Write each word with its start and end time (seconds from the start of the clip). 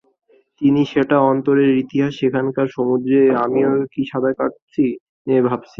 কিন্তু 0.61 0.81
সেটা 0.93 1.17
অন্তরের 1.31 1.71
ইতিহাস, 1.83 2.11
সেখানকার 2.21 2.67
সমুদ্রে 2.75 3.19
আমিও 3.43 3.71
কি 3.93 4.01
সাঁতার 4.11 4.33
কাটছি 4.39 4.83
নে 5.27 5.35
ভাবছ। 5.47 5.69